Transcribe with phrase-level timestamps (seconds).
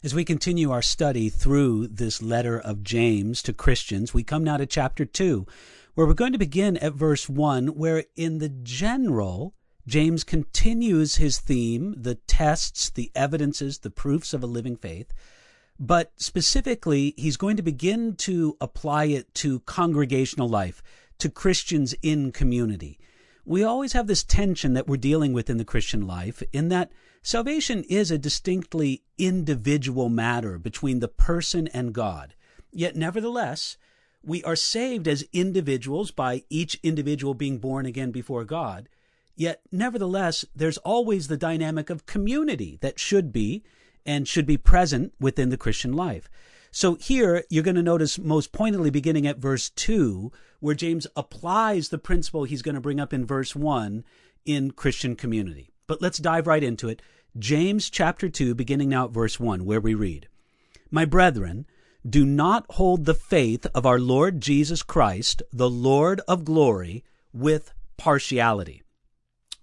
[0.00, 4.56] As we continue our study through this letter of James to Christians, we come now
[4.56, 5.44] to chapter 2,
[5.94, 9.54] where we're going to begin at verse 1, where in the general,
[9.88, 15.12] James continues his theme, the tests, the evidences, the proofs of a living faith.
[15.80, 20.80] But specifically, he's going to begin to apply it to congregational life,
[21.18, 23.00] to Christians in community.
[23.44, 26.92] We always have this tension that we're dealing with in the Christian life, in that
[27.28, 32.34] Salvation is a distinctly individual matter between the person and God.
[32.72, 33.76] Yet, nevertheless,
[34.24, 38.88] we are saved as individuals by each individual being born again before God.
[39.36, 43.62] Yet, nevertheless, there's always the dynamic of community that should be
[44.06, 46.30] and should be present within the Christian life.
[46.70, 51.90] So here you're going to notice most pointedly beginning at verse 2, where James applies
[51.90, 54.02] the principle he's going to bring up in verse 1
[54.46, 55.68] in Christian community.
[55.86, 57.02] But let's dive right into it.
[57.36, 60.28] James chapter 2, beginning now at verse 1, where we read,
[60.90, 61.66] My brethren,
[62.08, 67.72] do not hold the faith of our Lord Jesus Christ, the Lord of glory, with
[67.96, 68.82] partiality.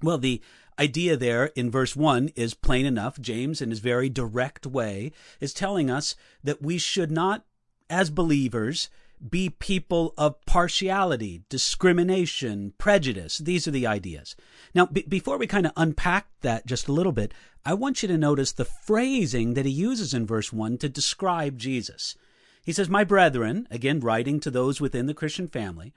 [0.02, 0.42] Well, the
[0.78, 3.20] idea there in verse 1 is plain enough.
[3.20, 7.46] James, in his very direct way, is telling us that we should not,
[7.90, 8.90] as believers,
[9.30, 13.38] be people of partiality, discrimination, prejudice.
[13.38, 14.36] These are the ideas.
[14.74, 17.34] Now, b- before we kind of unpack that just a little bit,
[17.66, 21.58] I want you to notice the phrasing that he uses in verse 1 to describe
[21.58, 22.16] Jesus.
[22.64, 25.94] He says, My brethren, again, writing to those within the Christian family,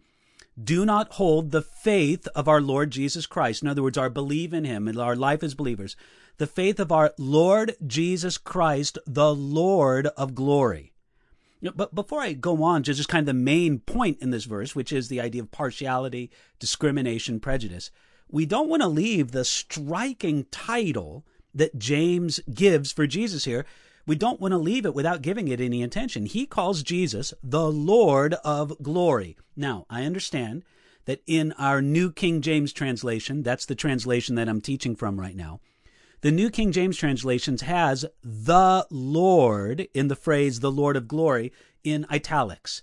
[0.62, 3.62] do not hold the faith of our Lord Jesus Christ.
[3.62, 5.94] In other words, our belief in him and our life as believers.
[6.38, 10.92] The faith of our Lord Jesus Christ, the Lord of glory
[11.74, 14.76] but before I go on to just kind of the main point in this verse,
[14.76, 17.90] which is the idea of partiality, discrimination, prejudice,
[18.30, 23.64] we don't want to leave the striking title that James gives for Jesus here.
[24.06, 26.26] We don't want to leave it without giving it any attention.
[26.26, 29.36] He calls Jesus the Lord of glory.
[29.54, 30.64] Now, I understand
[31.04, 35.36] that in our New King James translation, that's the translation that I'm teaching from right
[35.36, 35.60] now,
[36.20, 41.52] the New King James translations has the Lord in the phrase the Lord of glory
[41.84, 42.82] in italics,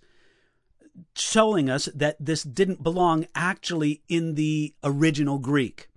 [1.16, 5.89] showing us that this didn't belong actually in the original Greek.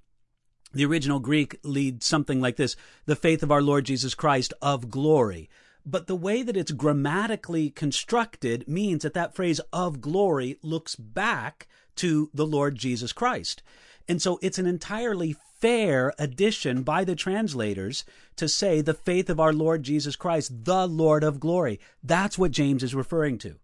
[0.72, 4.90] The original Greek leads something like this the faith of our Lord Jesus Christ of
[4.90, 5.48] glory.
[5.86, 11.66] But the way that it's grammatically constructed means that that phrase of glory looks back
[11.96, 13.62] to the Lord Jesus Christ.
[14.06, 18.04] And so it's an entirely fair addition by the translators
[18.36, 21.80] to say the faith of our Lord Jesus Christ, the Lord of glory.
[22.02, 23.56] That's what James is referring to.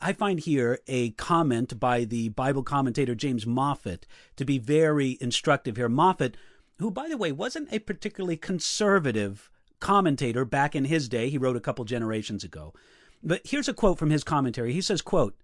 [0.00, 4.02] I find here a comment by the Bible commentator James Moffatt
[4.36, 5.88] to be very instructive here.
[5.88, 6.34] Moffatt,
[6.78, 9.50] who, by the way, wasn't a particularly conservative
[9.80, 12.74] commentator back in his day, he wrote a couple generations ago.
[13.22, 14.72] But here's a quote from his commentary.
[14.72, 15.34] He says, quote,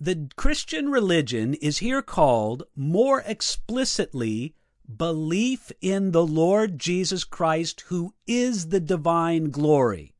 [0.00, 4.54] the Christian religion is here called more explicitly
[4.96, 10.14] belief in the Lord Jesus Christ, who is the divine glory.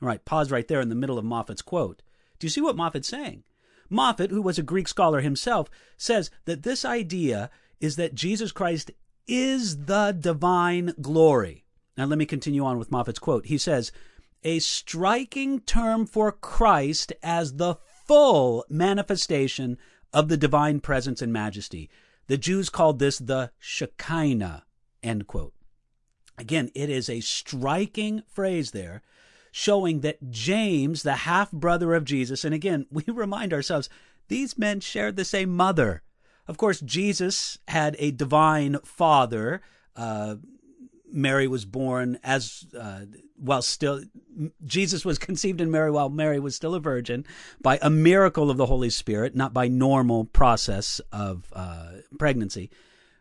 [0.00, 2.02] All right, pause right there in the middle of Moffatt's quote.
[2.38, 3.44] Do you see what Moffatt's saying?
[3.90, 7.50] Moffatt, who was a Greek scholar himself, says that this idea
[7.80, 8.90] is that Jesus Christ
[9.26, 11.64] is the divine glory.
[11.96, 13.46] Now, let me continue on with Moffatt's quote.
[13.46, 13.92] He says,
[14.44, 17.76] A striking term for Christ as the
[18.06, 19.78] full manifestation
[20.12, 21.90] of the divine presence and majesty.
[22.26, 24.64] The Jews called this the Shekinah,
[25.02, 25.54] end quote.
[26.36, 29.02] Again, it is a striking phrase there
[29.52, 33.88] showing that James, the half brother of Jesus, and again, we remind ourselves
[34.28, 36.02] these men shared the same mother.
[36.46, 39.60] Of course, Jesus had a divine father.
[39.94, 40.36] Uh,
[41.10, 43.00] Mary was born as uh,
[43.36, 44.02] while still
[44.64, 47.24] Jesus was conceived in Mary while Mary was still a virgin
[47.60, 52.70] by a miracle of the Holy Spirit, not by normal process of uh, pregnancy.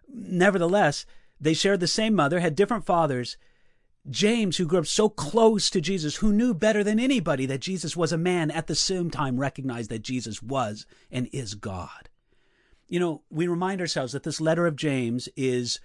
[0.10, 1.06] Nevertheless,
[1.40, 3.38] they shared the same mother, had different fathers.
[4.10, 7.98] James, who grew up so close to Jesus, who knew better than anybody that Jesus
[7.98, 12.10] was a man, at the same time recognized that Jesus was and is God.
[12.88, 15.80] You know, we remind ourselves that this letter of James is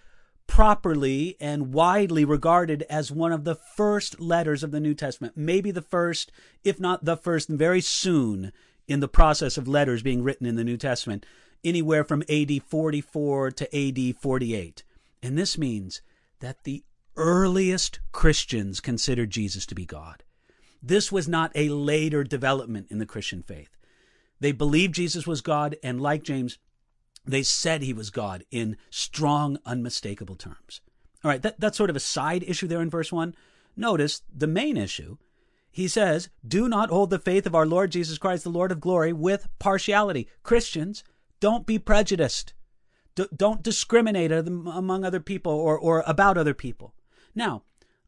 [0.46, 5.70] properly and widely regarded as one of the first letters of the New Testament, maybe
[5.70, 6.30] the first,
[6.62, 8.52] if not the first, very soon
[8.86, 11.26] in the process of letters being written in the New Testament,
[11.64, 14.84] anywhere from AD 44 to AD 48.
[15.22, 16.02] And this means
[16.40, 16.84] that the
[17.16, 20.22] earliest Christians considered Jesus to be God.
[20.82, 23.76] This was not a later development in the Christian faith.
[24.40, 26.58] They believed Jesus was God, and like James,
[27.24, 30.80] they said he was God in strong, unmistakable terms.
[31.22, 33.34] All right, that, that's sort of a side issue there in verse 1.
[33.76, 35.18] notice the main issue.
[35.70, 38.80] He says, Do not hold the faith of our Lord Jesus Christ, the Lord of
[38.80, 40.28] glory, with partiality.
[40.42, 41.04] Christians,
[41.38, 42.52] don't be prejudiced.
[43.14, 46.94] D- don't discriminate among other people or, or about other people.
[47.34, 47.62] Now,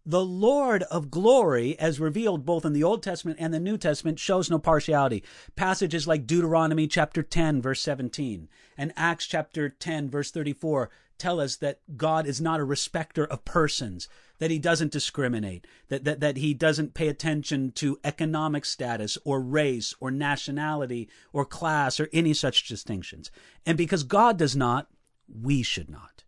[0.07, 4.19] the Lord of glory, as revealed both in the Old Testament and the New Testament,
[4.19, 5.25] shows no partiality.
[5.57, 11.57] Passages like Deuteronomy chapter 10, verse 17, and Acts chapter 10, verse 34 tell us
[11.57, 16.37] that God is not a respecter of persons, that he doesn't discriminate, that, that, that
[16.37, 22.35] he doesn't pay attention to economic status or race or nationality or class or any
[22.35, 23.31] such distinctions.
[23.65, 24.89] And because God does not,
[25.29, 26.25] we should not.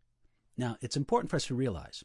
[0.57, 2.05] Now, it's important for us to realize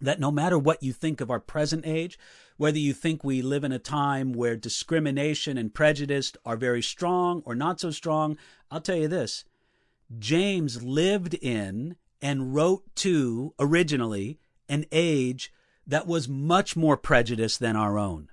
[0.00, 2.18] that no matter what you think of our present age,
[2.56, 7.42] whether you think we live in a time where discrimination and prejudice are very strong
[7.44, 8.36] or not so strong,
[8.70, 9.44] I'll tell you this
[10.18, 14.38] James lived in and wrote to originally
[14.68, 15.52] an age
[15.86, 18.28] that was much more prejudiced than our own.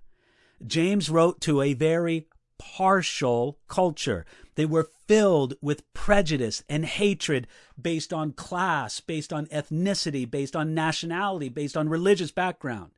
[0.66, 4.26] James wrote to a very partial culture.
[4.56, 7.48] They were filled with prejudice and hatred
[7.80, 12.92] based on class, based on ethnicity, based on nationality, based on religious background.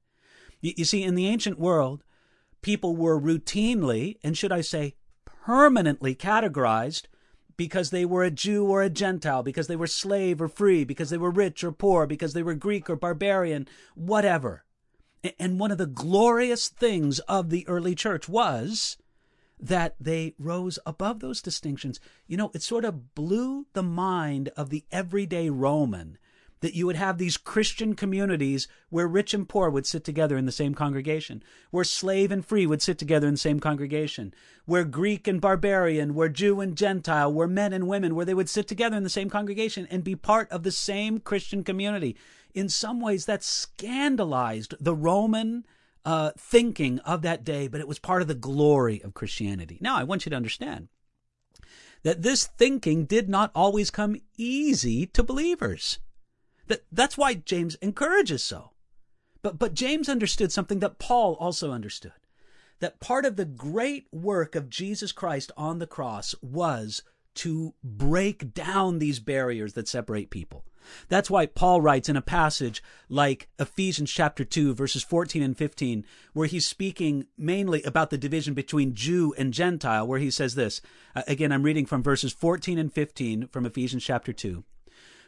[0.62, 2.04] You, see, in the ancient world,
[2.62, 4.96] people were routinely, and should I say,
[5.26, 7.04] permanently categorized
[7.56, 11.10] because they were a Jew or a Gentile, because they were slave or free, because
[11.10, 14.64] they were rich or poor, because they were Greek or barbarian, whatever.
[15.38, 18.96] And one of the glorious things of the early church was
[19.60, 22.00] that they rose above those distinctions.
[22.28, 26.18] You know, it sort of blew the mind of the everyday Roman
[26.62, 30.46] that you would have these Christian communities where rich and poor would sit together in
[30.46, 34.34] the same congregation, where slave and free would sit together in the same congregation,
[34.66, 38.50] where Greek and barbarian, where Jew and Gentile, where men and women, where they would
[38.50, 42.18] sit together in the same congregation and be part of the same Christian community.
[42.54, 45.66] In some ways, that scandalized the Roman
[46.06, 49.78] uh, thinking of that day, but it was part of the glory of Christianity.
[49.82, 50.88] Now, I want you to understand
[52.04, 56.00] that this thinking did not always come easy to believers.
[56.68, 58.72] That, that's why James encourages so.
[59.42, 62.14] But, but James understood something that Paul also understood
[62.80, 67.04] that part of the great work of Jesus Christ on the cross was
[67.36, 70.66] to break down these barriers that separate people.
[71.08, 76.06] That's why Paul writes in a passage like Ephesians chapter 2 verses 14 and 15
[76.34, 80.82] where he's speaking mainly about the division between Jew and Gentile where he says this.
[81.16, 84.64] Uh, again, I'm reading from verses 14 and 15 from Ephesians chapter 2.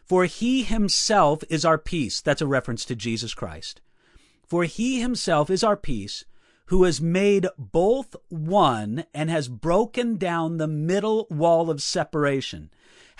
[0.04, 2.22] For he himself is our peace.
[2.22, 3.82] That's a reference to Jesus Christ.
[4.46, 6.26] For he himself is our peace
[6.66, 12.70] who has made both one and has broken down the middle wall of separation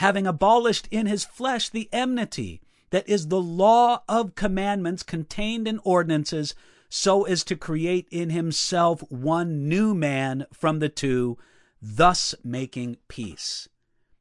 [0.02, 2.60] having abolished in his flesh the enmity
[2.90, 6.56] that is the law of commandments contained in ordinances,
[6.90, 11.38] so as to create in himself one new man from the two,
[11.80, 13.70] thus making peace.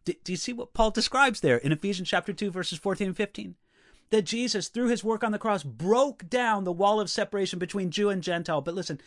[0.05, 3.55] Do, you see what Paul describes there in Ephesians chapter 2, verses 14 and 15?
[4.11, 7.91] That Jesus, through his work on the cross, broke down the wall of separation between
[7.91, 8.61] Jew and Gentile.
[8.61, 9.01] But listen,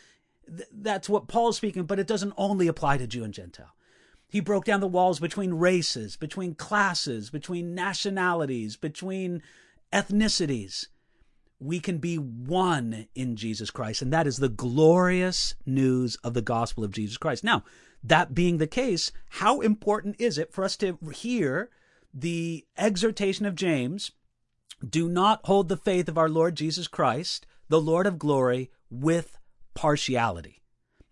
[0.47, 3.73] th- that's what Paul's speaking, but it doesn't only apply to Jew and Gentile.
[4.29, 9.43] He broke down the walls between races, between classes, between nationalities, between
[9.91, 10.87] ethnicities.
[11.59, 16.41] We can be one in Jesus Christ, and that is the glorious news of the
[16.41, 17.43] gospel of Jesus Christ.
[17.43, 17.63] Now,
[18.03, 21.69] that being the case, how important is it for us to hear
[22.13, 24.11] the exhortation of James
[24.87, 29.37] do not hold the faith of our Lord Jesus Christ, the Lord of glory, with
[29.73, 30.61] partiality?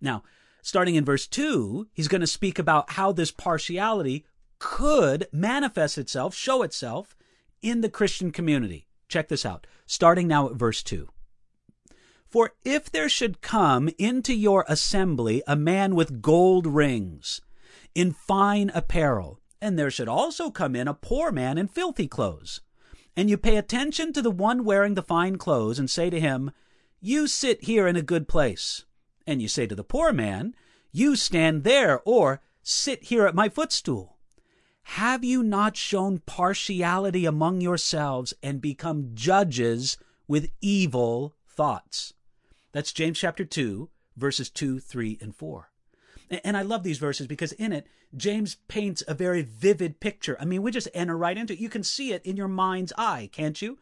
[0.02, 0.24] Now,
[0.62, 4.26] starting in verse 2, he's going to speak about how this partiality
[4.60, 7.16] could manifest itself, show itself
[7.62, 8.88] in the Christian community.
[9.08, 11.08] Check this out, starting now at verse 2.
[12.28, 17.42] For if there should come into your assembly a man with gold rings,
[17.94, 22.62] in fine apparel, and there should also come in a poor man in filthy clothes,
[23.16, 26.52] and you pay attention to the one wearing the fine clothes, and say to him,
[27.00, 28.86] You sit here in a good place
[29.28, 30.56] and you say to the poor man,
[30.92, 34.18] You stand there, or sit here at my footstool.
[34.84, 42.14] Have you not shown partiality among yourselves and become judges with evil thoughts?
[42.72, 45.71] That's James chapter 2, verses 2, 3, and 4.
[46.44, 50.38] And I love these verses because in it, James paints a very vivid picture.
[50.40, 51.60] I mean, we just enter right into it.
[51.60, 53.78] You can see it in your mind's eye, can't you?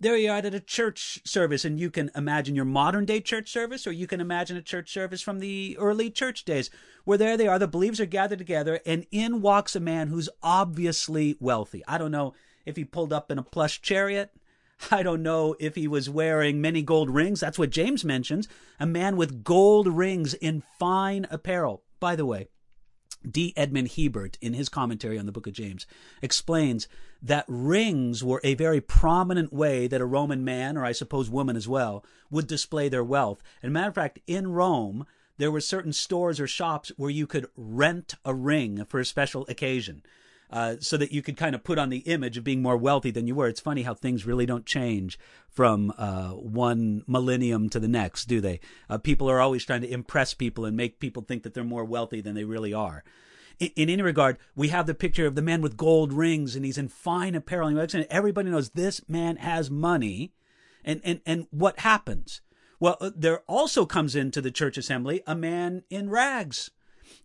[0.00, 3.50] there you are at a church service and you can imagine your modern day church
[3.50, 6.70] service or you can imagine a church service from the early church days
[7.04, 10.28] where there they are the believers are gathered together and in walks a man who's
[10.42, 12.32] obviously wealthy i don't know
[12.64, 14.32] if he pulled up in a plush chariot
[14.90, 17.40] I don't know if he was wearing many gold rings.
[17.40, 18.48] That's what James mentions.
[18.78, 21.82] A man with gold rings in fine apparel.
[21.98, 22.48] By the way,
[23.28, 23.52] D.
[23.56, 25.86] Edmond Hiebert, in his commentary on the book of James,
[26.22, 26.88] explains
[27.20, 31.56] that rings were a very prominent way that a Roman man, or I suppose woman
[31.56, 33.42] as well, would display their wealth.
[33.62, 35.04] And matter of fact, in Rome,
[35.36, 39.44] there were certain stores or shops where you could rent a ring for a special
[39.48, 40.02] occasion.
[40.52, 43.12] Uh, so that you could kind of put on the image of being more wealthy
[43.12, 43.46] than you were.
[43.46, 45.16] It's funny how things really don't change
[45.48, 48.58] from uh, one millennium to the next, do they?
[48.88, 51.84] Uh, people are always trying to impress people and make people think that they're more
[51.84, 53.04] wealthy than they really are.
[53.60, 56.64] In, in any regard, we have the picture of the man with gold rings and
[56.64, 57.68] he's in fine apparel.
[57.68, 60.32] And everybody knows this man has money.
[60.84, 62.40] And, and, and what happens?
[62.80, 66.70] Well, uh, there also comes into the church assembly a man in rags.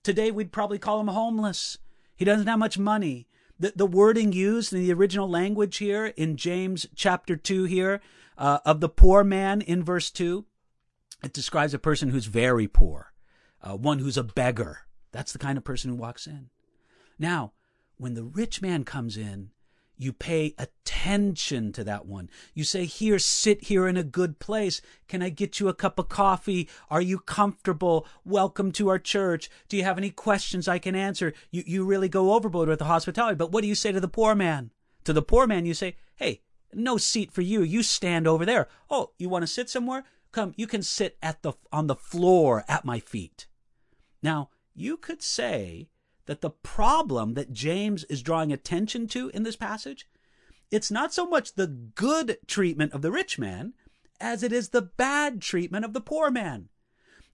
[0.03, 1.77] Today, we'd probably call him homeless.
[2.15, 3.27] He doesn't have much money.
[3.59, 8.01] The, the wording used in the original language here in James chapter 2 here
[8.37, 10.45] uh, of the poor man in verse 2,
[11.23, 13.13] it describes a person who's very poor,
[13.61, 14.81] uh, one who's a beggar.
[15.11, 16.49] That's the kind of person who walks in.
[17.17, 17.53] Now,
[17.97, 19.51] when the rich man comes in,
[19.97, 22.29] you pay attention to that one.
[22.53, 24.81] You say, Here, sit here in a good place.
[25.07, 26.69] Can I get you a cup of coffee?
[26.89, 28.07] Are you comfortable?
[28.23, 29.49] Welcome to our church.
[29.69, 31.33] Do you have any questions I can answer?
[31.51, 33.35] You, you really go overboard with the hospitality.
[33.35, 34.71] But what do you say to the poor man?
[35.05, 36.41] To the poor man, you say, Hey,
[36.73, 37.61] no seat for you.
[37.61, 38.67] You stand over there.
[38.89, 40.03] Oh, you want to sit somewhere?
[40.31, 43.47] Come, you can sit at the, on the floor at my feet.
[44.21, 45.87] Now, you could say
[46.25, 50.07] that the problem that James is drawing attention to in this passage,
[50.71, 53.73] it's not so much the good treatment of the rich man
[54.19, 56.69] as it is the bad treatment of the poor man.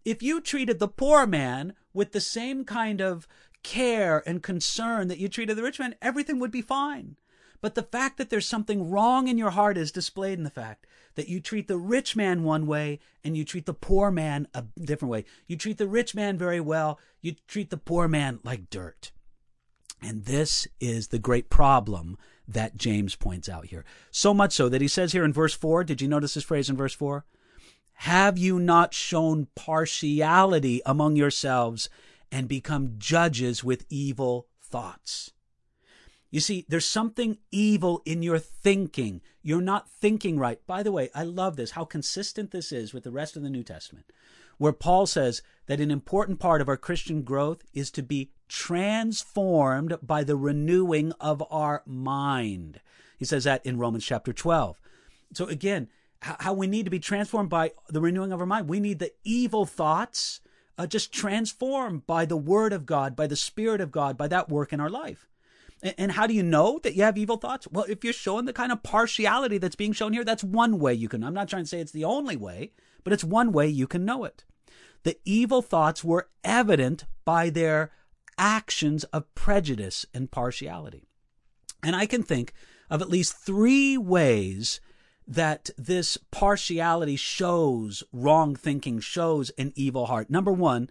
[0.03, 3.27] If you treated the poor man with the same kind of
[3.63, 7.17] care and concern that you treated the rich man, everything would be fine.
[7.61, 10.87] But the fact that there's something wrong in your heart is displayed in the fact
[11.15, 14.63] that you treat the rich man one way and you treat the poor man a
[14.79, 15.25] different way.
[15.47, 19.11] You treat the rich man very well, you treat the poor man like dirt.
[20.01, 23.85] And this is the great problem that James points out here.
[24.09, 26.69] So much so that he says here in verse 4, did you notice this phrase
[26.69, 27.23] in verse 4?
[27.93, 31.87] Have you not shown partiality among yourselves
[32.31, 35.31] and become judges with evil thoughts?
[36.31, 39.21] You see, there's something evil in your thinking.
[39.43, 40.65] You're not thinking right.
[40.65, 43.50] By the way, I love this, how consistent this is with the rest of the
[43.50, 44.05] New Testament,
[44.57, 49.97] where Paul says that an important part of our Christian growth is to be transformed
[50.01, 52.79] by the renewing of our mind.
[53.17, 54.79] He says that in Romans chapter 12.
[55.33, 55.89] So again,
[56.21, 58.69] how we need to be transformed by the renewing of our mind.
[58.69, 60.39] We need the evil thoughts
[60.77, 64.47] uh, just transformed by the Word of God, by the Spirit of God, by that
[64.47, 65.27] work in our life.
[65.83, 67.67] And how do you know that you have evil thoughts?
[67.71, 70.93] Well, if you're showing the kind of partiality that's being shown here, that's one way
[70.93, 71.23] you can.
[71.23, 72.71] I'm not trying to say it's the only way,
[73.03, 74.43] but it's one way you can know it.
[75.03, 77.91] The evil thoughts were evident by their
[78.38, 81.07] actions of prejudice and partiality.
[81.83, 82.53] And I can think
[82.89, 84.79] of at least three ways
[85.27, 90.29] that this partiality shows wrong thinking, shows an evil heart.
[90.29, 90.89] Number one,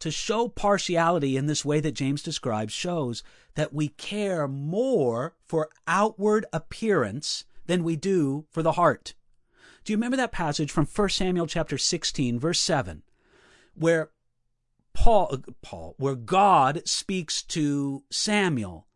[0.00, 3.22] to show partiality in this way that James describes shows
[3.54, 9.14] that we care more for outward appearance than we do for the heart.
[9.84, 13.02] Do you remember that passage from 1 Samuel chapter 16 verse 7
[13.74, 14.10] where
[14.92, 18.86] Paul uh, Paul where God speaks to Samuel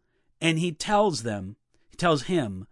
[0.41, 1.57] and he tells them
[1.89, 2.67] he tells him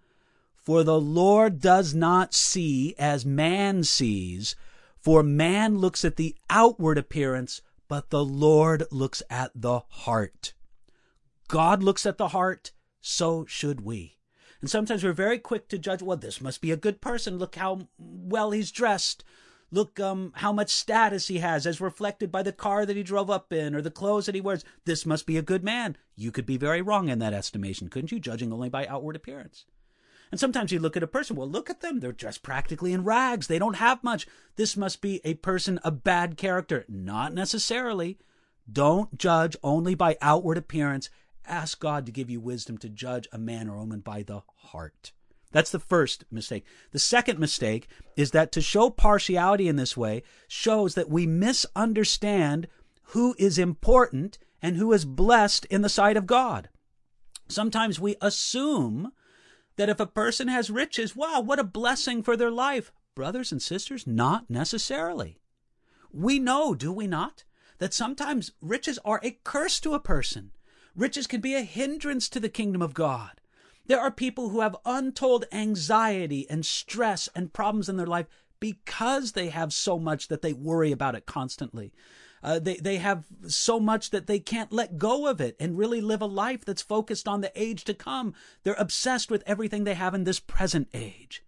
[0.54, 4.54] for the Lord does not see as man sees
[4.98, 10.52] for man looks at the outward appearance but the Lord looks at the heart.
[11.48, 12.70] God looks at the heart,
[13.00, 14.18] so should we.
[14.60, 17.36] And sometimes we're very quick to judge, well, this must be a good person.
[17.36, 19.24] Look how well he's dressed.
[19.72, 23.28] Look um, how much status he has as reflected by the car that he drove
[23.28, 24.64] up in or the clothes that he wears.
[24.84, 25.96] This must be a good man.
[26.14, 29.64] You could be very wrong in that estimation, couldn't you, judging only by outward appearance?
[30.30, 32.00] And sometimes you look at a person, well, look at them.
[32.00, 33.46] They're dressed practically in rags.
[33.46, 34.26] They don't have much.
[34.56, 36.84] This must be a person of bad character.
[36.88, 38.18] Not necessarily.
[38.70, 41.10] Don't judge only by outward appearance.
[41.46, 45.12] Ask God to give you wisdom to judge a man or woman by the heart.
[45.52, 46.64] That's the first mistake.
[46.92, 52.68] The second mistake is that to show partiality in this way shows that we misunderstand
[53.02, 56.68] who is important and who is blessed in the sight of God.
[57.48, 59.10] Sometimes we assume
[59.76, 62.92] that if a person has riches, wow, what a blessing for their life.
[63.14, 65.38] Brothers and sisters, not necessarily.
[66.12, 67.44] We know, do we not,
[67.78, 70.52] that sometimes riches are a curse to a person.
[70.94, 73.40] Riches can be a hindrance to the kingdom of God.
[73.86, 78.26] There are people who have untold anxiety and stress and problems in their life
[78.60, 81.92] because they have so much that they worry about it constantly.
[82.42, 86.00] Uh, they, they have so much that they can't let go of it and really
[86.00, 88.34] live a life that's focused on the age to come.
[88.62, 91.44] They're obsessed with everything they have in this present age.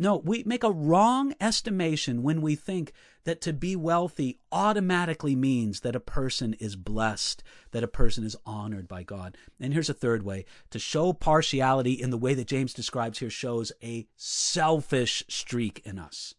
[0.00, 2.92] No, we make a wrong estimation when we think
[3.24, 7.42] that to be wealthy automatically means that a person is blessed,
[7.72, 9.36] that a person is honored by God.
[9.58, 13.28] And here's a third way to show partiality in the way that James describes here
[13.28, 16.32] shows a selfish streak in us.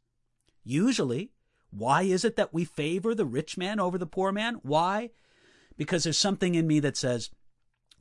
[0.64, 1.32] Usually,
[1.72, 4.56] why is it that we favor the rich man over the poor man?
[4.64, 5.12] Why?
[5.78, 7.30] Because there's something in me that says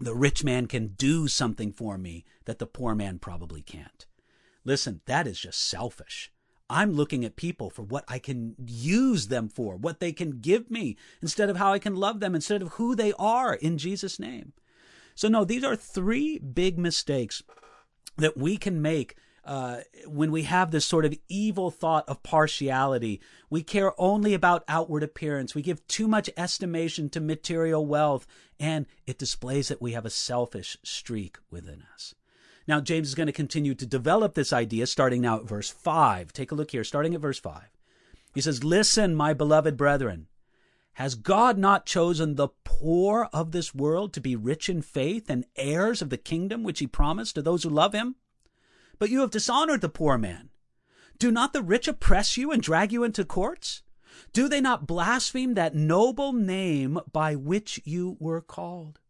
[0.00, 4.06] the rich man can do something for me that the poor man probably can't.
[4.64, 6.32] Listen, that is just selfish.
[6.70, 10.70] I'm looking at people for what I can use them for, what they can give
[10.70, 14.18] me, instead of how I can love them, instead of who they are in Jesus'
[14.18, 14.52] name.
[15.14, 17.42] So, no, these are three big mistakes
[18.18, 19.16] that we can make
[19.48, 24.62] uh, when we have this sort of evil thought of partiality, we care only about
[24.68, 25.54] outward appearance.
[25.54, 28.26] We give too much estimation to material wealth,
[28.60, 32.14] and it displays that we have a selfish streak within us.
[32.66, 36.30] Now, James is going to continue to develop this idea starting now at verse 5.
[36.34, 37.62] Take a look here, starting at verse 5.
[38.34, 40.26] He says, Listen, my beloved brethren,
[40.92, 45.46] has God not chosen the poor of this world to be rich in faith and
[45.56, 48.16] heirs of the kingdom which he promised to those who love him?
[48.98, 50.50] But you have dishonored the poor man.
[51.18, 53.82] Do not the rich oppress you and drag you into courts?
[54.32, 59.00] Do they not blaspheme that noble name by which you were called?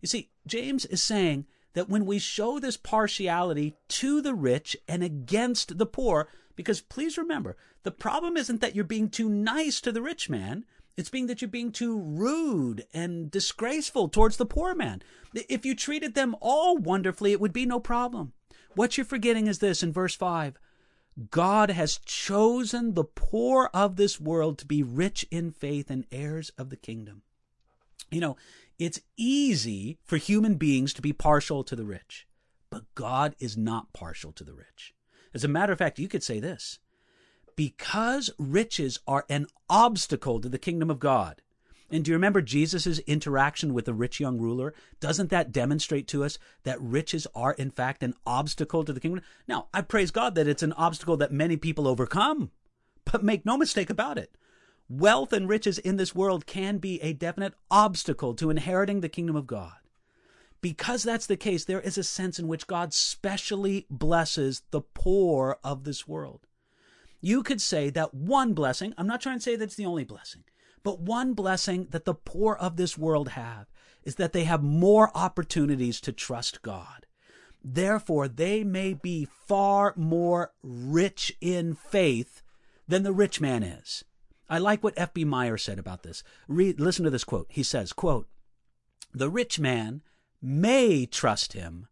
[0.00, 5.02] You see, James is saying that when we show this partiality to the rich and
[5.02, 9.92] against the poor, because please remember, the problem isn't that you're being too nice to
[9.92, 10.64] the rich man.
[10.96, 15.02] It's being that you're being too rude and disgraceful towards the poor man.
[15.32, 18.32] If you treated them all wonderfully, it would be no problem.
[18.74, 20.58] What you're forgetting is this in verse 5
[21.30, 26.50] God has chosen the poor of this world to be rich in faith and heirs
[26.56, 27.22] of the kingdom.
[28.10, 28.36] You know,
[28.78, 32.26] it's easy for human beings to be partial to the rich,
[32.70, 34.94] but God is not partial to the rich.
[35.34, 36.78] As a matter of fact, you could say this
[37.56, 41.42] because riches are an obstacle to the kingdom of God,
[41.90, 44.74] and do you remember Jesus' interaction with the rich young ruler?
[45.00, 49.24] Doesn't that demonstrate to us that riches are, in fact, an obstacle to the kingdom?
[49.46, 52.50] Now, I praise God that it's an obstacle that many people overcome,
[53.04, 54.34] but make no mistake about it.
[54.90, 59.36] Wealth and riches in this world can be a definite obstacle to inheriting the kingdom
[59.36, 59.72] of God.
[60.60, 65.58] Because that's the case, there is a sense in which God specially blesses the poor
[65.62, 66.46] of this world.
[67.20, 70.44] You could say that one blessing, I'm not trying to say that's the only blessing,
[70.82, 73.66] but one blessing that the poor of this world have
[74.04, 77.06] is that they have more opportunities to trust God.
[77.62, 82.42] Therefore, they may be far more rich in faith
[82.86, 84.04] than the rich man is.
[84.48, 85.24] I like what F.B.
[85.24, 86.22] Meyer said about this.
[86.48, 87.48] Listen to this quote.
[87.50, 88.28] He says, quote,
[89.12, 90.02] The rich man
[90.40, 91.88] may trust him,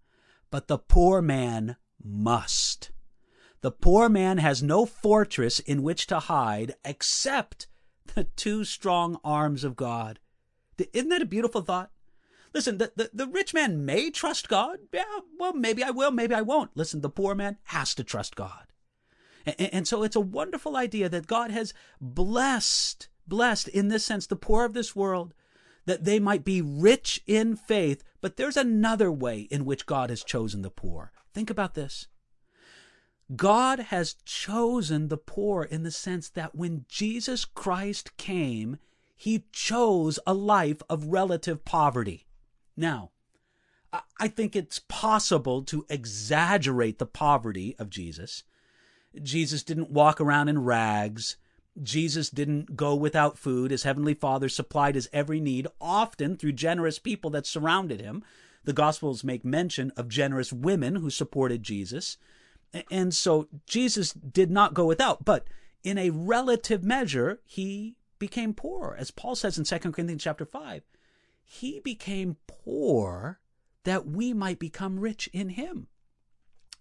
[0.51, 2.93] but the poor man must.
[3.61, 7.67] The poor man has no fortress in which to hide except
[8.15, 10.19] the two strong arms of God.
[10.93, 11.91] Isn't that a beautiful thought?
[12.53, 14.79] Listen, the, the, the, rich man may trust God.
[14.93, 15.03] Yeah,
[15.39, 16.71] well, maybe I will, maybe I won't.
[16.75, 18.67] Listen, the poor man has to trust God.
[19.45, 24.27] And, and so it's a wonderful idea that God has blessed, blessed in this sense,
[24.27, 25.35] the poor of this world,
[25.85, 28.03] that they might be rich in faith.
[28.21, 31.13] But there's another way in which God has chosen the poor.
[31.35, 32.09] Think about this.
[33.35, 38.79] God has chosen the poor in the sense that when Jesus Christ came,
[39.17, 42.27] he chose a life of relative poverty.
[42.77, 43.11] Now,
[44.21, 48.45] I think it's possible to exaggerate the poverty of Jesus.
[49.21, 51.37] Jesus didn't walk around in rags.
[51.83, 53.71] Jesus didn't go without food.
[53.71, 58.23] His heavenly Father supplied his every need, often through generous people that surrounded him.
[58.65, 62.19] The Gospels make mention of generous women who supported Jesus.
[62.91, 65.47] And so Jesus did not go without, but
[65.83, 68.97] in a relative measure, he became poor.
[68.99, 70.83] As Paul says in 2 Corinthians chapter 5,
[71.45, 73.39] he became poor
[73.85, 75.87] that we might become rich in him.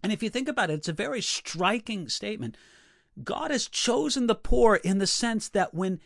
[0.02, 2.58] And if you think about it, it's a very striking statement.
[3.24, 6.00] God has chosen the poor in the sense that when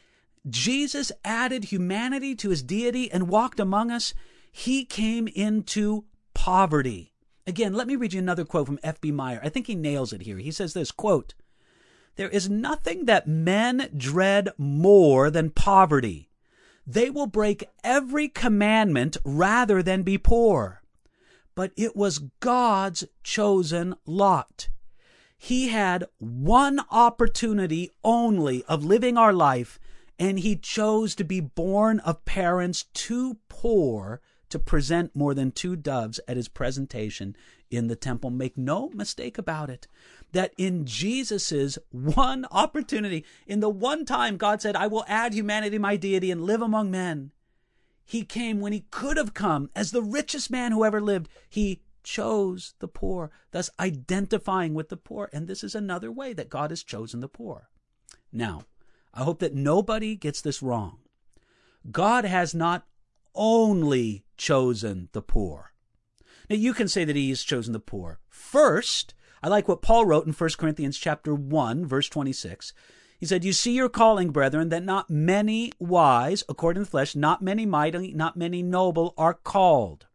[0.47, 4.13] Jesus added humanity to his deity and walked among us,
[4.51, 7.13] he came into poverty.
[7.49, 9.12] Again, let me read you another quote from F.B.
[9.12, 9.41] Meyer.
[9.43, 10.38] I think he nails it here.
[10.38, 11.33] He says this quote,
[12.15, 16.29] There is nothing that men dread more than poverty.
[16.85, 20.83] They will break every commandment rather than be poor.
[21.55, 24.69] but it was God's chosen lot.
[25.38, 29.79] He had one opportunity only of living our life,
[30.17, 35.75] and he chose to be born of parents too poor to present more than two
[35.75, 37.35] doves at his presentation
[37.69, 38.29] in the temple.
[38.29, 39.88] Make no mistake about it,
[40.31, 45.77] that in Jesus's one opportunity, in the one time God said, I will add humanity
[45.77, 47.31] my deity and live among men,
[48.05, 51.29] he came when he could have come as the richest man who ever lived.
[51.47, 55.29] He chose the poor, thus identifying with the poor.
[55.31, 57.69] And this is another way that God has chosen the poor.
[58.31, 58.63] Now,
[59.13, 60.97] I hope that nobody gets this wrong.
[61.91, 62.88] God has not
[63.35, 65.73] only chosen the poor.
[66.49, 68.19] Now you can say that he has chosen the poor.
[68.28, 72.73] First, I like what Paul wrote in 1 Corinthians chapter 1 verse 26.
[73.19, 77.15] He said, You see your calling, brethren, that not many wise, according to the flesh,
[77.15, 80.08] not many mighty, not many noble are called.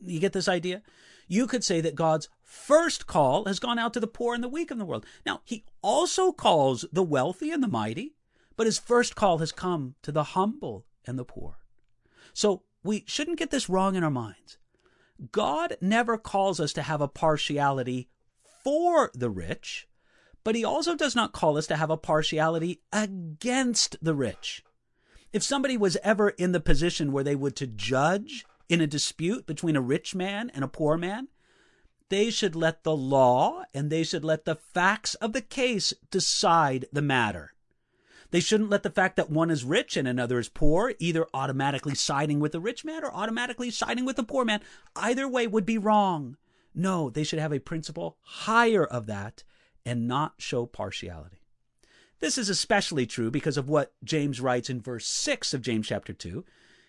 [0.00, 0.82] You get this idea?
[1.28, 4.48] You could say that God's first call has gone out to the poor and the
[4.48, 5.04] weak in the world.
[5.26, 8.14] Now, he also calls the wealthy and the mighty,
[8.56, 11.58] but his first call has come to the humble and the poor.
[12.32, 14.58] So we shouldn't get this wrong in our minds.
[15.32, 18.08] God never calls us to have a partiality
[18.62, 19.88] for the rich,
[20.44, 24.62] but he also does not call us to have a partiality against the rich.
[25.32, 29.46] If somebody was ever in the position where they would to judge in a dispute
[29.46, 31.28] between a rich man and a poor man,
[32.10, 36.86] they should let the law and they should let the facts of the case decide
[36.92, 37.53] the matter.
[38.34, 41.94] They shouldn't let the fact that one is rich and another is poor either automatically
[41.94, 44.60] siding with the rich man or automatically siding with the poor man.
[44.96, 46.36] Either way would be wrong.
[46.74, 49.44] No, they should have a principle higher of that
[49.86, 51.42] and not show partiality.
[52.18, 56.12] This is especially true because of what James writes in verse 6 of James chapter
[56.12, 56.44] 2 He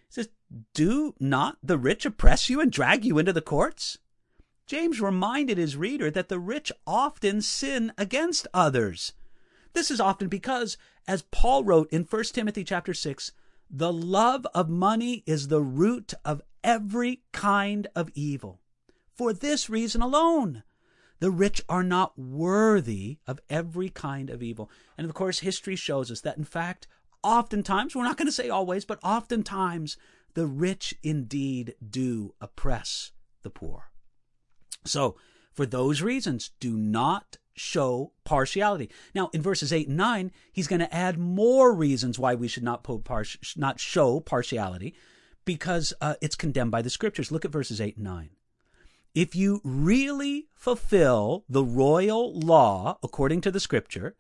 [0.10, 0.30] says,
[0.74, 4.00] Do not the rich oppress you and drag you into the courts?
[4.66, 9.14] James reminded his reader that the rich often sin against others.
[9.76, 13.34] This is often because, as Paul wrote in 1 Timothy chapter 6,
[13.70, 18.62] the love of money is the root of every kind of evil.
[19.14, 20.64] For this reason alone,
[21.20, 24.72] the rich are not worthy of every kind of evil.
[24.98, 26.88] And of course, history shows us that, in fact,
[27.22, 29.98] oftentimes, we're not going to say always, but oftentimes,
[30.36, 33.12] the rich indeed do oppress
[33.44, 33.92] the poor.
[34.86, 35.18] So,
[35.52, 38.90] for those reasons, do not show partiality.
[39.14, 42.64] Now, in verses 8 and 9, he's going to add more reasons why we should
[42.64, 42.88] not,
[43.56, 44.94] not show partiality
[45.46, 47.32] because uh, it's condemned by the scriptures.
[47.32, 48.30] Look at verses 8 and 9.
[49.14, 54.16] If you really fulfill the royal law according to the scripture,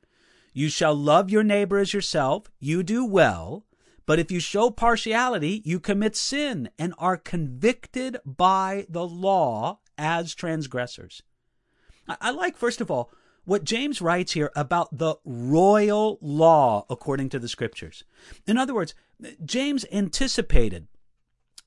[0.53, 2.49] you shall love your neighbor as yourself.
[2.59, 3.65] You do well.
[4.05, 10.35] But if you show partiality, you commit sin and are convicted by the law as
[10.35, 11.23] transgressors.
[12.07, 13.11] I like, first of all,
[13.45, 18.03] what James writes here about the royal law according to the scriptures.
[18.45, 18.93] In other words,
[19.43, 20.87] James anticipated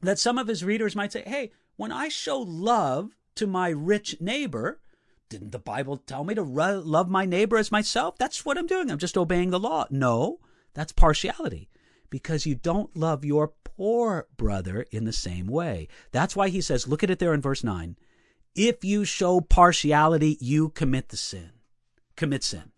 [0.00, 4.20] that some of his readers might say, hey, when I show love to my rich
[4.20, 4.80] neighbor,
[5.28, 8.16] didn't the Bible tell me to love my neighbor as myself?
[8.18, 8.90] That's what I'm doing.
[8.90, 9.86] I'm just obeying the law.
[9.90, 10.40] No,
[10.74, 11.68] that's partiality
[12.10, 15.88] because you don't love your poor brother in the same way.
[16.10, 17.96] That's why he says, look at it there in verse 9.
[18.54, 21.52] If you show partiality, you commit the sin.
[22.18, 22.72] Commit sin.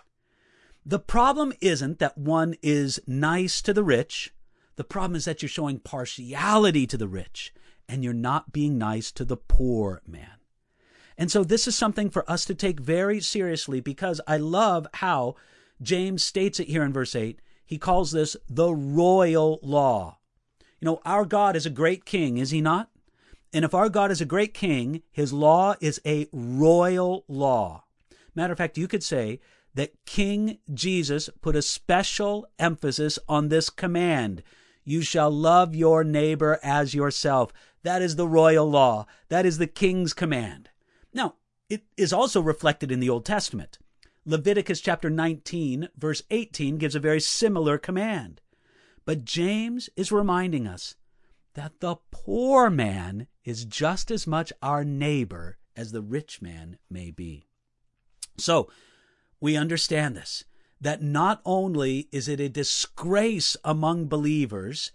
[0.85, 4.35] The problem isn't that one is nice to the rich.
[4.77, 7.55] The problem is that you're showing partiality to the rich
[7.89, 10.37] and you're not being nice to the poor man.
[11.17, 15.37] And so this is something for us to take very seriously because I love how
[15.81, 17.41] James states it here in verse 8.
[17.65, 20.19] He calls this the royal law.
[20.81, 22.91] You know, our God is a great king, is he not?
[23.55, 27.85] And if our God is a great king, his law is a royal law.
[28.35, 29.41] Matter of fact, you could say
[29.75, 34.43] that King Jesus put a special emphasis on this command.
[34.85, 37.53] You shall love your neighbor as yourself.
[37.83, 39.07] That is the royal law.
[39.29, 40.71] That is the king's command.
[41.15, 41.35] Now,
[41.69, 43.79] it is also reflected in the Old Testament.
[44.25, 48.41] Leviticus chapter 19, verse 18 gives a very similar command.
[49.05, 50.97] But James is reminding us
[51.55, 57.11] that the poor man is just as much our neighbor as the rich man may
[57.11, 57.50] be.
[58.41, 58.71] So,
[59.41, 60.45] we understand this
[60.81, 64.93] that not only is it a disgrace among believers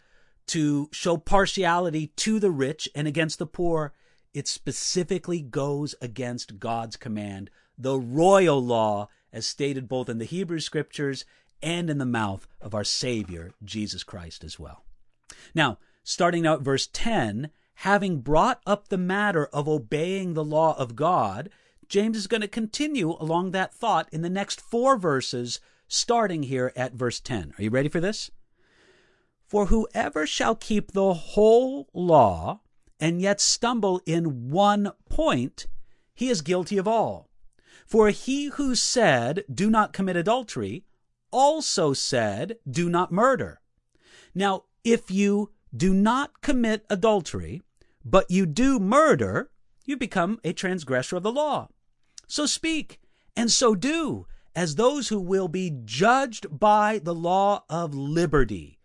[0.47, 3.93] to show partiality to the rich and against the poor,
[4.33, 10.59] it specifically goes against God's command, the royal law, as stated both in the Hebrew
[10.59, 11.25] scriptures
[11.61, 14.85] and in the mouth of our Savior, Jesus Christ, as well.
[15.53, 20.95] Now, starting out verse 10, having brought up the matter of obeying the law of
[20.95, 21.49] God,
[21.87, 26.71] James is going to continue along that thought in the next four verses, starting here
[26.75, 27.53] at verse 10.
[27.57, 28.31] Are you ready for this?
[29.45, 32.61] For whoever shall keep the whole law
[32.99, 35.67] and yet stumble in one point,
[36.13, 37.29] he is guilty of all.
[37.85, 40.85] For he who said, Do not commit adultery,
[41.31, 43.61] also said, Do not murder.
[44.33, 47.61] Now, if you do not commit adultery,
[48.03, 49.51] but you do murder,
[49.85, 51.69] you become a transgressor of the law.
[52.27, 52.99] So speak,
[53.35, 58.79] and so do, as those who will be judged by the law of liberty.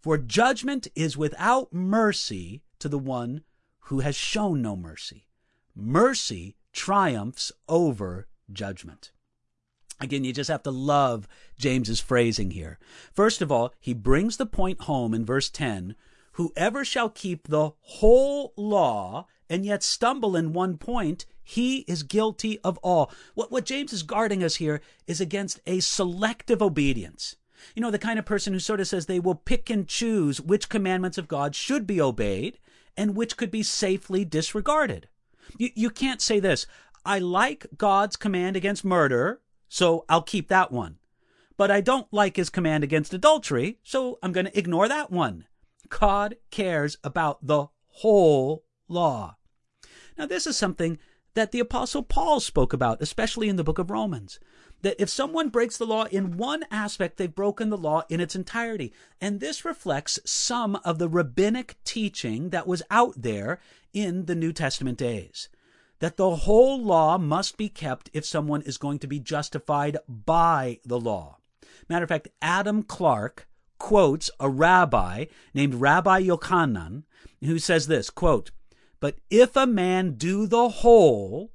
[0.00, 3.42] For judgment is without mercy to the one
[3.80, 5.26] who has shown no mercy.
[5.74, 9.10] Mercy triumphs over judgment.
[10.00, 11.26] Again, you just have to love
[11.58, 12.78] James's phrasing here.
[13.12, 15.96] First of all, he brings the point home in verse 10
[16.32, 22.58] Whoever shall keep the whole law and yet stumble in one point, he is guilty
[22.64, 23.08] of all.
[23.34, 27.36] What, what James is guarding us here is against a selective obedience.
[27.76, 30.40] You know, the kind of person who sort of says they will pick and choose
[30.40, 32.58] which commandments of God should be obeyed
[32.96, 35.08] and which could be safely disregarded.
[35.56, 36.66] You, you can't say this
[37.04, 40.98] I like God's command against murder, so I'll keep that one.
[41.56, 45.46] But I don't like his command against adultery, so I'm going to ignore that one.
[45.88, 49.36] God cares about the whole law.
[50.18, 50.98] Now, this is something
[51.36, 54.40] that the Apostle Paul spoke about, especially in the book of Romans.
[54.80, 58.34] That if someone breaks the law in one aspect, they've broken the law in its
[58.34, 58.92] entirety.
[59.20, 63.60] And this reflects some of the rabbinic teaching that was out there
[63.92, 65.50] in the New Testament days.
[65.98, 70.80] That the whole law must be kept if someone is going to be justified by
[70.86, 71.36] the law.
[71.86, 73.46] Matter of fact, Adam Clarke
[73.78, 77.02] quotes a rabbi named Rabbi Yochanan
[77.44, 78.50] who says this quote,
[79.00, 81.52] But if a man do the whole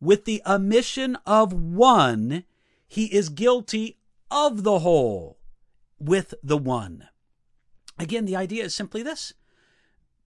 [0.00, 2.44] with the omission of one,
[2.86, 3.98] he is guilty
[4.30, 5.38] of the whole
[5.98, 7.08] with the one.
[7.98, 9.34] Again, the idea is simply this.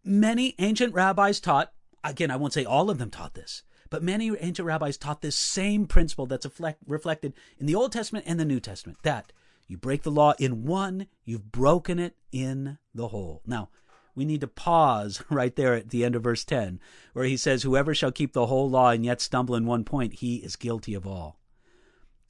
[0.04, 1.72] Many ancient rabbis taught,
[2.04, 5.36] again, I won't say all of them taught this, but many ancient rabbis taught this
[5.36, 6.46] same principle that's
[6.86, 9.32] reflected in the Old Testament and the New Testament that
[9.68, 13.42] you break the law in one, you've broken it in the whole.
[13.46, 13.70] Now,
[14.14, 16.80] we need to pause right there at the end of verse 10,
[17.12, 20.14] where he says, Whoever shall keep the whole law and yet stumble in one point,
[20.14, 21.38] he is guilty of all.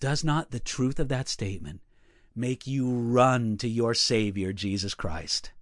[0.01, 1.81] Does not the truth of that statement
[2.35, 5.53] make you run to your Savior, Jesus Christ?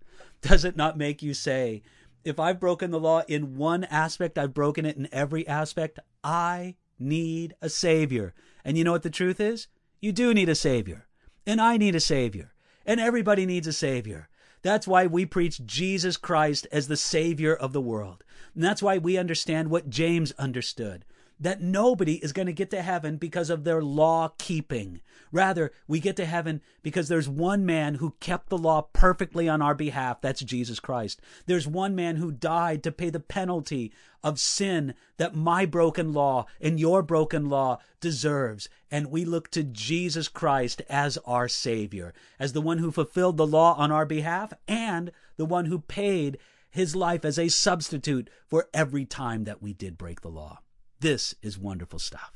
[0.40, 1.83] Does it not make you say,
[2.24, 5.98] if I've broken the law in one aspect, I've broken it in every aspect?
[6.24, 8.35] I need a Savior.
[8.64, 9.68] And you know what the truth is?
[10.00, 11.06] You do need a Savior.
[11.46, 12.54] And I need a Savior.
[12.87, 14.30] And everybody needs a Savior.
[14.62, 18.25] That's why we preach Jesus Christ as the Savior of the world.
[18.55, 21.05] And that's why we understand what James understood
[21.40, 25.00] that nobody is going to get to heaven because of their law keeping.
[25.33, 29.62] Rather, we get to heaven because there's one man who kept the law perfectly on
[29.62, 30.20] our behalf.
[30.20, 31.20] That's Jesus Christ.
[31.46, 36.46] There's one man who died to pay the penalty of sin that my broken law
[36.61, 38.68] and your broken law deserves.
[38.90, 43.46] And we look to Jesus Christ as our Savior, as the one who fulfilled the
[43.46, 46.38] law on our behalf and the one who paid
[46.70, 50.61] his life as a substitute for every time that we did break the law.
[51.01, 52.33] This is wonderful stuff.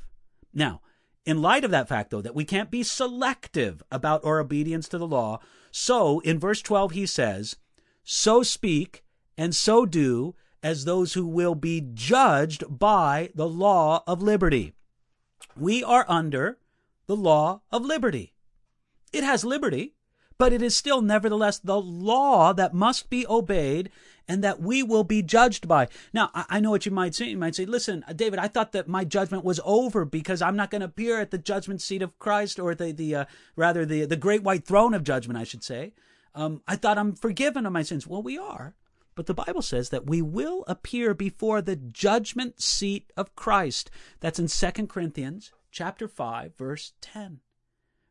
[0.53, 0.81] Now,
[1.27, 4.99] in light of that fact, though, that we can't be selective about our obedience to
[4.99, 7.57] the law, so in verse 12 he says,
[8.05, 9.05] So speak
[9.37, 14.73] and so do as those who will be judged by the law of liberty.
[15.57, 16.59] We are under
[17.07, 18.33] the law of liberty.
[19.13, 19.95] It has liberty,
[20.39, 23.91] but it is still nevertheless the law that must be obeyed
[24.27, 25.89] and that we will be judged by.
[26.13, 27.27] Now, I, know what you might say.
[27.27, 30.71] You might say, listen, David, I thought that my judgment was over because I'm not
[30.71, 34.07] going to appear at the judgment seat of Christ or the, the uh, rather the,
[34.07, 35.93] the great white throne of judgment, I should say.
[36.35, 38.07] Um, I thought I'm forgiven of my sins.
[38.07, 38.75] Well, we are.
[39.15, 43.91] But the Bible says that we will appear before the judgment seat of Christ.
[44.21, 47.41] That's in 2 Corinthians chapter 5 verse 10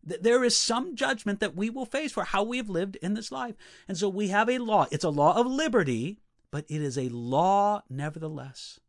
[0.03, 3.31] there is some judgment that we will face for how we have lived in this
[3.31, 3.55] life.
[3.87, 4.87] And so we have a law.
[4.91, 6.19] It's a law of liberty,
[6.51, 8.79] but it is a law nevertheless.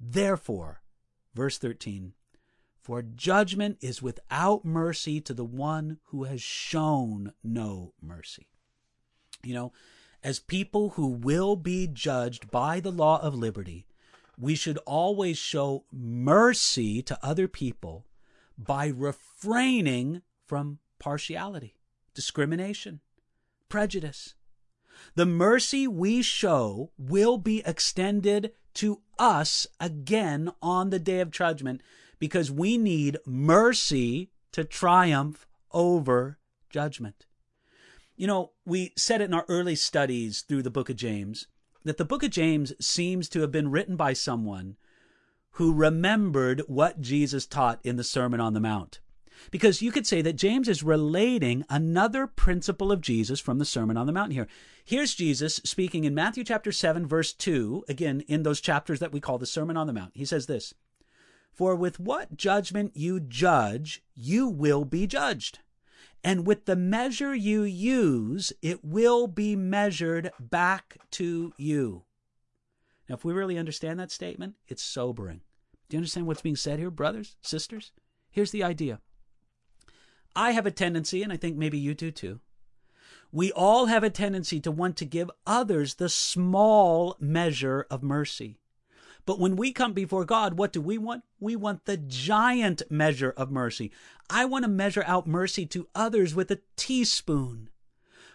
[0.00, 0.80] Therefore,
[1.34, 2.14] verse 13,
[2.80, 8.48] for judgment is without mercy to the one who has shown no mercy.
[9.42, 9.72] You know,
[10.22, 13.86] as people who will be judged by the law of liberty,
[14.38, 18.06] we should always show mercy to other people
[18.56, 21.76] by refraining from partiality,
[22.12, 22.98] discrimination,
[23.68, 24.34] prejudice.
[25.14, 31.82] The mercy we show will be extended to us again on the day of judgment
[32.18, 37.26] because we need mercy to triumph over judgment.
[38.16, 41.46] You know, we said it in our early studies through the book of James
[41.84, 44.78] that the book of James seems to have been written by someone
[45.52, 48.98] who remembered what Jesus taught in the Sermon on the Mount.
[49.50, 53.96] Because you could say that James is relating another principle of Jesus from the Sermon
[53.96, 54.46] on the Mount here.
[54.84, 59.20] Here's Jesus speaking in Matthew chapter 7, verse 2, again, in those chapters that we
[59.20, 60.12] call the Sermon on the Mount.
[60.14, 60.74] He says this
[61.52, 65.60] For with what judgment you judge, you will be judged.
[66.22, 72.04] And with the measure you use, it will be measured back to you.
[73.08, 75.40] Now, if we really understand that statement, it's sobering.
[75.88, 77.90] Do you understand what's being said here, brothers, sisters?
[78.30, 79.00] Here's the idea.
[80.34, 82.40] I have a tendency, and I think maybe you do too.
[83.32, 88.58] We all have a tendency to want to give others the small measure of mercy.
[89.26, 91.22] But when we come before God, what do we want?
[91.38, 93.92] We want the giant measure of mercy.
[94.28, 97.68] I want to measure out mercy to others with a teaspoon.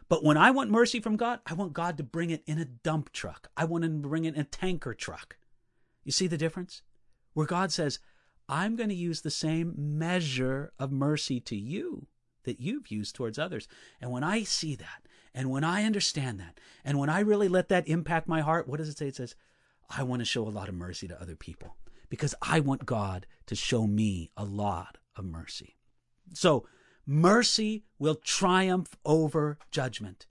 [0.08, 2.66] But when I want mercy from God, I want God to bring it in a
[2.66, 3.50] dump truck.
[3.58, 5.38] I want Him to bring it in a tanker truck.
[6.04, 6.84] You see the difference?
[7.34, 8.00] Where God says,
[8.48, 12.08] I'm going to use the same measure of mercy to you
[12.44, 13.68] that you've used towards others.
[14.00, 17.70] And when I see that, and when I understand that, and when I really let
[17.70, 19.08] that impact my heart, what does it say?
[19.08, 19.36] It says,
[19.90, 21.76] I want to show a lot of mercy to other people
[22.10, 25.76] because I want God to show me a lot of mercy.
[26.34, 26.66] So,
[27.06, 30.26] mercy will triumph over judgment.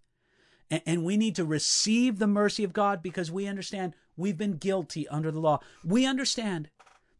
[0.71, 5.07] And, we need to receive the mercy of God because we understand we've been guilty
[5.09, 5.61] under the law.
[5.85, 6.69] We understand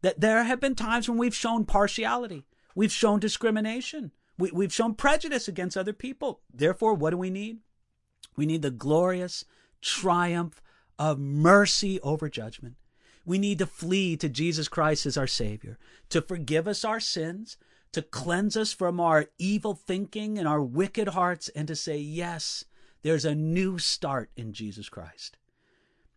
[0.05, 4.93] that there have been times when we've shown partiality, we've shown discrimination, we, we've shown
[4.93, 6.41] prejudice against other people.
[6.53, 7.61] Therefore, what do we need?
[8.35, 9.45] We need the glorious
[9.81, 10.61] triumph
[10.99, 12.75] of mercy over judgment.
[13.25, 17.57] We need to flee to Jesus Christ as our Savior, to forgive us our sins,
[17.91, 22.63] to cleanse us from our evil thinking and our wicked hearts, and to say, Yes,
[23.01, 25.35] there's a new start in Jesus Christ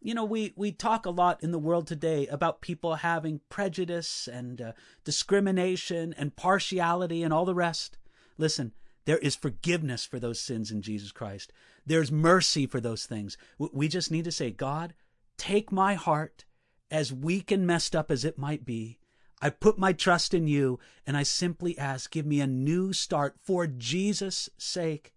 [0.01, 4.29] you know, we, we talk a lot in the world today about people having prejudice
[4.29, 4.73] and uh,
[5.05, 7.99] discrimination and partiality and all the rest.
[8.37, 8.73] Listen,
[9.07, 11.53] there is forgiveness for those sins in Jesus Christ.
[11.85, 13.37] There's mercy for those things.
[13.59, 14.95] We just need to say, God,
[15.37, 16.45] take my heart,
[16.91, 18.99] as weak and messed up as it might be.
[19.41, 23.37] I put my trust in you, and I simply ask, give me a new start
[23.43, 25.13] for Jesus' sake.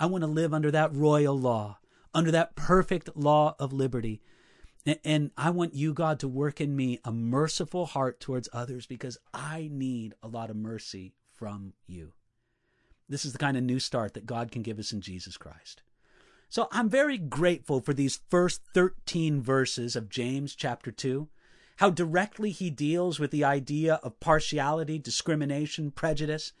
[0.00, 1.78] I want to live under that royal law
[2.14, 4.20] under that perfect law of liberty.
[5.04, 9.16] And I want you, God, to work in me a merciful heart towards others because
[9.32, 12.12] I need a lot of mercy from you.
[13.08, 15.82] This is the kind of new start that God can give us in Jesus Christ.
[16.48, 21.28] So I'm very grateful for these first 13 verses of James chapter 2,
[21.76, 26.52] how directly he deals with the idea of partiality, discrimination, prejudice,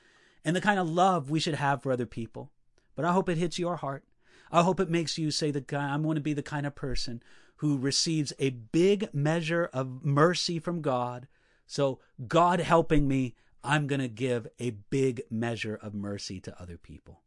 [0.44, 2.50] and the kind of love we should have for other people.
[2.94, 4.04] But I hope it hits your heart.
[4.52, 7.22] I hope it makes you say that I want to be the kind of person
[7.56, 11.26] who receives a big measure of mercy from God.
[11.66, 13.34] So, God helping me,
[13.64, 17.22] I'm going to give a big measure of mercy to other people.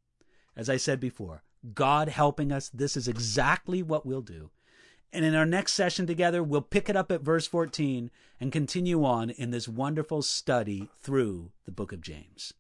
[0.56, 4.52] As I said before, God helping us, this is exactly what we'll do.
[5.12, 9.04] And in our next session together, we'll pick it up at verse 14 and continue
[9.06, 12.54] on in this wonderful study through the book of James.